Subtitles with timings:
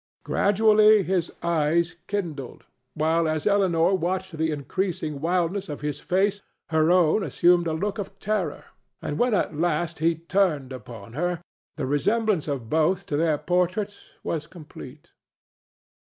[0.23, 2.63] Gradually his eyes kindled,
[2.95, 7.99] while as Elinor watched the increasing wildness of his face her own assumed a look
[7.99, 8.65] of terror;
[8.99, 11.39] and when, at last, he turned upon her,
[11.77, 15.11] the resemblance of both to their portraits was complete.